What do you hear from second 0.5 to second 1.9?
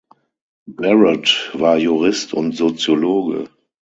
Barrot war